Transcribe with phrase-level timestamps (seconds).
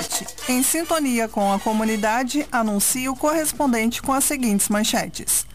[0.00, 5.46] Facate, em sintonia com a comunidade, anuncia o correspondente com as seguintes manchetes.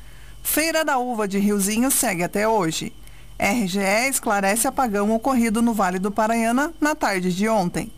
[0.43, 2.93] Feira da Uva de Riozinho segue até hoje.
[3.39, 7.91] RGE esclarece apagão ocorrido no Vale do Paranhana na tarde de ontem.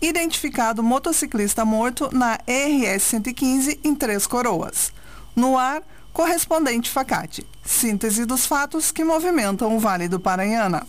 [0.00, 4.92] Identificado motociclista morto na RS 115 em Três Coroas.
[5.36, 5.82] No ar,
[6.12, 7.46] correspondente Facate.
[7.64, 10.86] Síntese dos fatos que movimentam o Vale do Paranhana.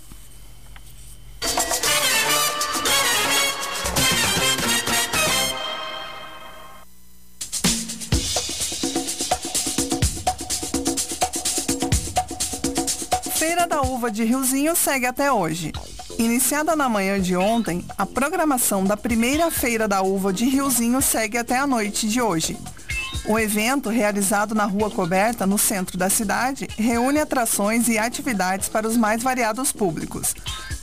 [13.52, 15.74] Feira da Uva de Riozinho segue até hoje.
[16.18, 21.38] Iniciada na manhã de ontem, a programação da primeira Feira da Uva de Riozinho segue
[21.38, 22.58] até a noite de hoje.
[23.26, 28.88] O evento, realizado na Rua Coberta, no centro da cidade, reúne atrações e atividades para
[28.88, 30.34] os mais variados públicos.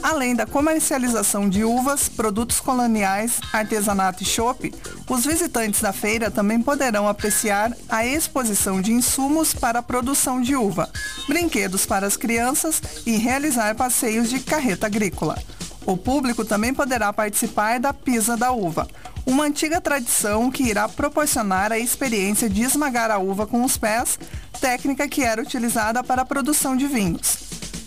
[0.01, 4.73] Além da comercialização de uvas, produtos coloniais, artesanato e chopp,
[5.09, 10.55] os visitantes da feira também poderão apreciar a exposição de insumos para a produção de
[10.55, 10.89] uva,
[11.27, 15.37] brinquedos para as crianças e realizar passeios de carreta agrícola.
[15.85, 18.87] O público também poderá participar da Pisa da Uva,
[19.29, 24.19] uma antiga tradição que irá proporcionar a experiência de esmagar a uva com os pés,
[24.59, 27.37] técnica que era utilizada para a produção de vinhos.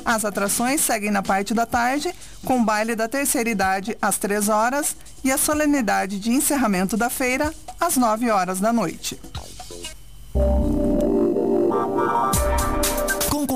[0.06, 2.14] As atrações seguem na parte da tarde,
[2.46, 7.10] com o baile da terceira idade às 3 horas e a solenidade de encerramento da
[7.10, 9.20] feira às 9 horas da noite.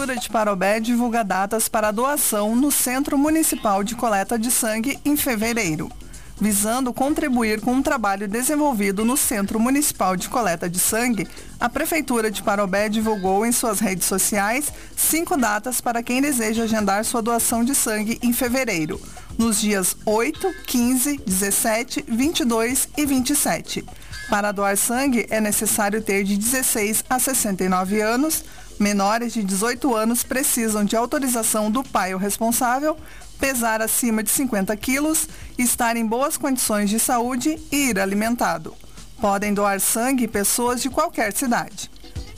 [0.00, 5.14] Prefeitura de Parobé divulga datas para doação no Centro Municipal de Coleta de Sangue em
[5.14, 5.92] fevereiro.
[6.40, 11.28] Visando contribuir com um trabalho desenvolvido no Centro Municipal de Coleta de Sangue,
[11.60, 17.04] a Prefeitura de Parobé divulgou em suas redes sociais cinco datas para quem deseja agendar
[17.04, 18.98] sua doação de sangue em fevereiro,
[19.36, 23.84] nos dias 8, 15, 17, 22 e 27.
[24.30, 28.44] Para doar sangue é necessário ter de 16 a 69 anos,
[28.80, 32.96] Menores de 18 anos precisam de autorização do pai ou responsável,
[33.38, 38.74] pesar acima de 50 quilos, estar em boas condições de saúde e ir alimentado.
[39.20, 41.90] Podem doar sangue pessoas de qualquer cidade.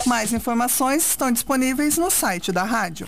[0.05, 3.07] Mais informações estão disponíveis no site da rádio.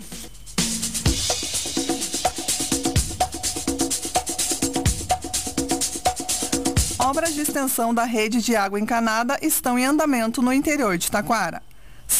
[7.00, 11.60] Obras de extensão da rede de água encanada estão em andamento no interior de Taquara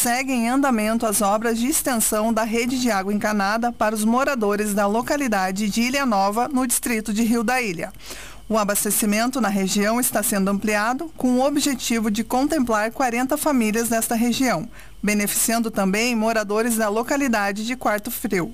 [0.05, 4.71] seguem em andamento as obras de extensão da rede de água encanada para os moradores
[4.71, 7.91] da localidade de Ilha Nova, no distrito de Rio da Ilha.
[8.47, 14.13] O abastecimento na região está sendo ampliado com o objetivo de contemplar 40 famílias desta
[14.13, 14.69] região,
[15.01, 18.53] beneficiando também moradores da localidade de Quarto Frio.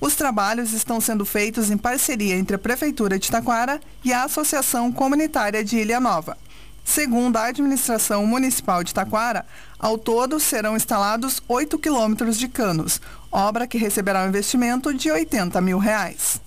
[0.00, 4.92] Os trabalhos estão sendo feitos em parceria entre a Prefeitura de Taquara e a Associação
[4.92, 6.36] Comunitária de Ilha Nova.
[6.84, 9.46] Segundo a administração municipal de Taquara,
[9.78, 13.00] ao todo serão instalados 8 quilômetros de canos,
[13.32, 16.40] obra que receberá um investimento de 80 mil reais.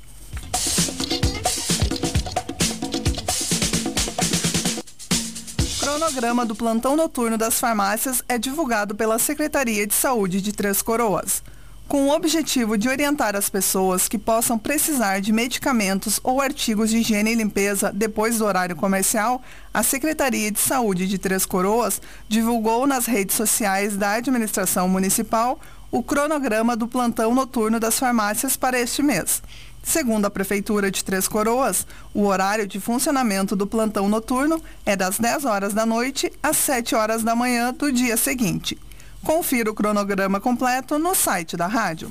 [6.07, 11.41] cronograma do plantão noturno das farmácias é divulgado pela Secretaria de Saúde de Três Coroas
[11.87, 16.97] com o objetivo de orientar as pessoas que possam precisar de medicamentos ou artigos de
[16.97, 19.41] higiene e limpeza depois do horário comercial,
[19.73, 25.59] a Secretaria de Saúde de Três Coroas divulgou nas redes sociais da administração municipal
[25.89, 29.41] o cronograma do plantão noturno das farmácias para este mês.
[29.81, 35.17] Segundo a Prefeitura de Três Coroas, o horário de funcionamento do plantão noturno é das
[35.17, 38.77] 10 horas da noite às 7 horas da manhã do dia seguinte.
[39.27, 42.09] Confira o cronograma completo no site da rádio.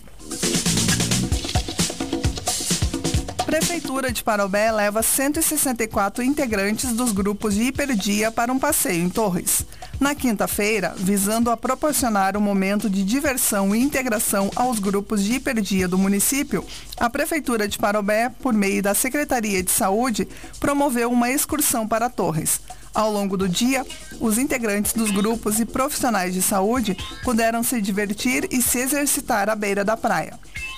[3.46, 9.64] Prefeitura de Parobé leva 164 integrantes dos grupos de hiperdia para um passeio em Torres.
[9.98, 15.88] Na quinta-feira, visando a proporcionar um momento de diversão e integração aos grupos de hiperdia
[15.88, 16.66] do município,
[16.98, 20.28] a Prefeitura de Parobé, por meio da Secretaria de Saúde,
[20.60, 22.60] promoveu uma excursão para Torres.
[22.96, 23.84] Ao longo do dia,
[24.19, 29.54] os integrantes dos grupos e profissionais de saúde puderam se divertir e se exercitar à
[29.54, 30.32] beira da praia.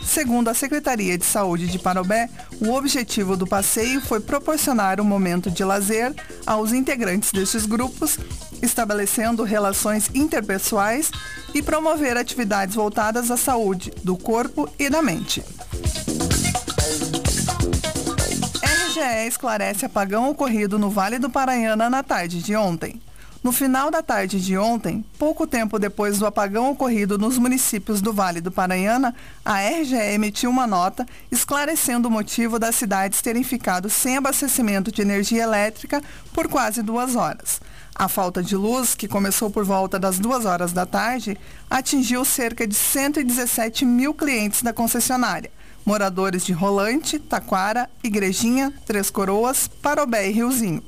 [0.04, 2.28] Segundo a Secretaria de Saúde de Parobé,
[2.60, 6.12] o objetivo do passeio foi proporcionar um momento de lazer
[6.44, 8.18] aos integrantes destes grupos,
[8.60, 11.12] estabelecendo relações interpessoais
[11.54, 15.40] e promover atividades voltadas à saúde do corpo e da mente.
[18.98, 23.00] RGE esclarece apagão ocorrido no Vale do Paranhana na tarde de ontem.
[23.44, 28.12] No final da tarde de ontem, pouco tempo depois do apagão ocorrido nos municípios do
[28.12, 29.14] Vale do Paranhana,
[29.44, 35.00] a RGE emitiu uma nota esclarecendo o motivo das cidades terem ficado sem abastecimento de
[35.00, 36.02] energia elétrica
[36.32, 37.60] por quase duas horas.
[37.94, 41.38] A falta de luz, que começou por volta das duas horas da tarde,
[41.70, 45.50] atingiu cerca de 117 mil clientes da concessionária
[45.84, 50.82] moradores de Rolante, Taquara, Igrejinha, Três Coroas, Parobé e Riozinho.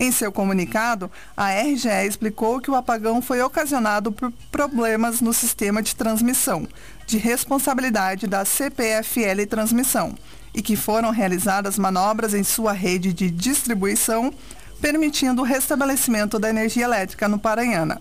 [0.00, 5.82] Em seu comunicado, a RGE explicou que o apagão foi ocasionado por problemas no sistema
[5.82, 6.66] de transmissão,
[7.06, 10.14] de responsabilidade da CPFL Transmissão,
[10.54, 14.32] e que foram realizadas manobras em sua rede de distribuição,
[14.80, 18.00] permitindo o restabelecimento da energia elétrica no Paranhana.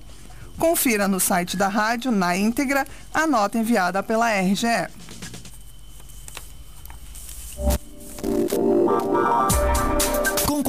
[0.57, 4.87] Confira no site da rádio, na íntegra, a nota enviada pela RGE.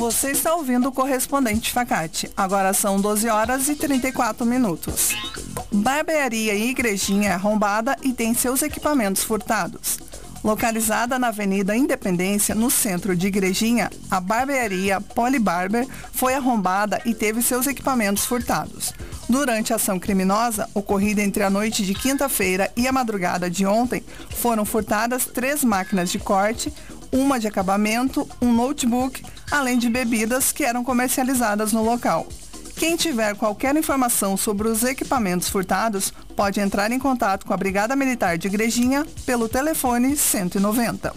[0.00, 2.30] Você está ouvindo o correspondente Facate.
[2.34, 5.10] Agora são 12 horas e 34 minutos.
[5.70, 9.98] Barbearia e Igrejinha é arrombada e tem seus equipamentos furtados.
[10.42, 17.42] Localizada na Avenida Independência, no centro de Igrejinha, a barbearia Polibarber foi arrombada e teve
[17.42, 18.94] seus equipamentos furtados.
[19.28, 24.02] Durante a ação criminosa, ocorrida entre a noite de quinta-feira e a madrugada de ontem,
[24.30, 26.72] foram furtadas três máquinas de corte,
[27.12, 32.26] uma de acabamento, um notebook, além de bebidas que eram comercializadas no local.
[32.76, 37.94] Quem tiver qualquer informação sobre os equipamentos furtados pode entrar em contato com a Brigada
[37.94, 41.14] Militar de Igrejinha pelo telefone 190.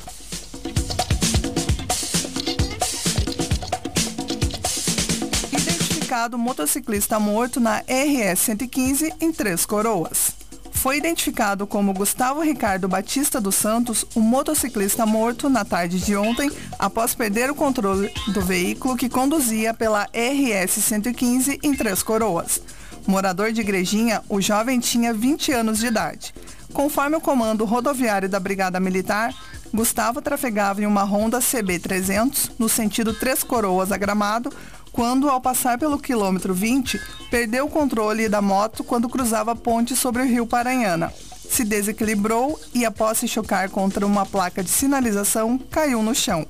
[5.54, 10.43] Identificado motociclista morto na RS 115 em Três Coroas
[10.84, 16.52] foi identificado como Gustavo Ricardo Batista dos Santos, um motociclista morto na tarde de ontem
[16.78, 22.62] após perder o controle do veículo que conduzia pela RS 115 em Três Coroas.
[23.08, 26.36] Morador de Igrejinha, o jovem tinha 20 anos de idade.
[26.74, 29.34] Conforme o comando rodoviário da Brigada Militar,
[29.74, 34.52] Gustavo trafegava em uma Honda CB300 no sentido Três Coroas a Gramado,
[34.94, 37.02] quando, ao passar pelo quilômetro 20,
[37.32, 41.12] perdeu o controle da moto quando cruzava a ponte sobre o rio Paranhana.
[41.50, 46.46] Se desequilibrou e, após se chocar contra uma placa de sinalização, caiu no chão.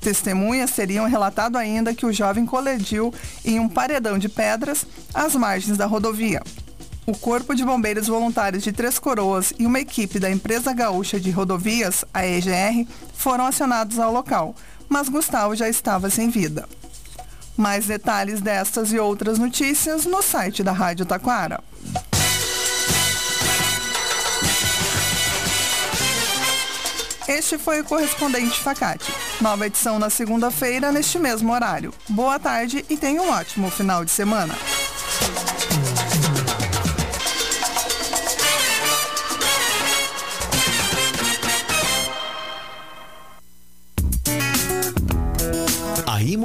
[0.00, 4.84] Testemunhas teriam relatado ainda que o jovem colidiu em um paredão de pedras
[5.14, 6.42] às margens da rodovia.
[7.06, 11.30] O Corpo de Bombeiros Voluntários de Três Coroas e uma equipe da Empresa Gaúcha de
[11.30, 14.56] Rodovias, a EGR, foram acionados ao local,
[14.88, 16.68] mas Gustavo já estava sem vida.
[17.56, 21.60] Mais detalhes destas e outras notícias no site da Rádio Taquara.
[27.28, 29.12] Este foi o correspondente Facate.
[29.40, 31.92] Nova edição na segunda-feira, neste mesmo horário.
[32.08, 34.54] Boa tarde e tenha um ótimo final de semana.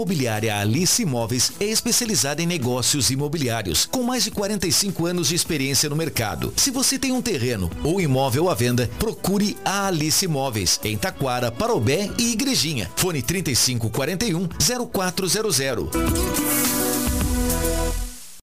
[0.02, 5.88] Imobiliária Alice Imóveis é especializada em negócios imobiliários, com mais de 45 anos de experiência
[5.88, 6.52] no mercado.
[6.58, 11.52] Se você tem um terreno ou imóvel à venda, procure a Alice Imóveis, em Taquara,
[11.52, 12.90] Parobé e Igrejinha.
[12.96, 14.50] Fone 3541
[14.92, 16.71] 0400.